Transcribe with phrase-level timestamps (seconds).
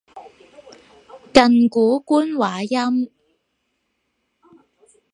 [1.31, 3.11] 近古官話音